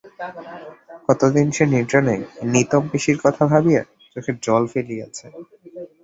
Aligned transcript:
কতদিন 1.07 1.47
সে 1.51 1.63
নির্জনে 1.73 2.15
এই 2.35 2.47
নিতম 2.53 2.83
পিসিব 2.91 3.15
কথা 3.25 3.43
ভাবিয়া 3.51 3.81
চোখের 4.13 4.35
জল 4.43 4.63
ফেলিয়াছে! 4.73 5.25